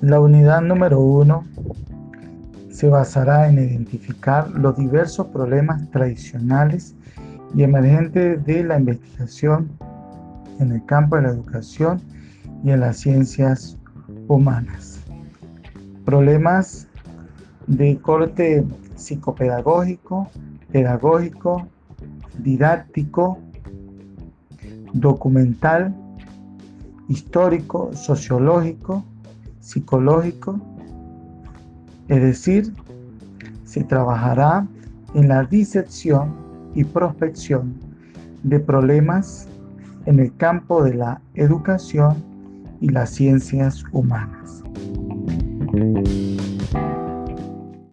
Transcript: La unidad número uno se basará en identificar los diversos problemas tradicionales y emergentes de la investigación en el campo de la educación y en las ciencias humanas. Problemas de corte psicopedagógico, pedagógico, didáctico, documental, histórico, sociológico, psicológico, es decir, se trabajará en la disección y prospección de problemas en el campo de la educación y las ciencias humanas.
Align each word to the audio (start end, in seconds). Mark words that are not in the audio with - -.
La 0.00 0.20
unidad 0.20 0.60
número 0.60 1.00
uno 1.00 1.44
se 2.70 2.88
basará 2.88 3.48
en 3.48 3.58
identificar 3.58 4.50
los 4.50 4.76
diversos 4.76 5.28
problemas 5.28 5.88
tradicionales 5.90 6.94
y 7.54 7.62
emergentes 7.62 8.44
de 8.44 8.64
la 8.64 8.78
investigación 8.78 9.70
en 10.58 10.72
el 10.72 10.84
campo 10.84 11.16
de 11.16 11.22
la 11.22 11.28
educación 11.28 12.00
y 12.64 12.70
en 12.70 12.80
las 12.80 12.98
ciencias 12.98 13.78
humanas. 14.28 15.00
Problemas 16.04 16.88
de 17.66 17.96
corte 17.98 18.64
psicopedagógico, 18.96 20.28
pedagógico, 20.72 21.66
didáctico, 22.38 23.38
documental, 24.92 25.94
histórico, 27.08 27.92
sociológico, 27.94 29.04
psicológico, 29.64 30.60
es 32.08 32.20
decir, 32.20 32.72
se 33.64 33.82
trabajará 33.82 34.66
en 35.14 35.28
la 35.28 35.44
disección 35.44 36.34
y 36.74 36.84
prospección 36.84 37.74
de 38.42 38.60
problemas 38.60 39.48
en 40.04 40.20
el 40.20 40.36
campo 40.36 40.84
de 40.84 40.94
la 40.94 41.20
educación 41.34 42.16
y 42.80 42.90
las 42.90 43.10
ciencias 43.10 43.82
humanas. 43.92 44.62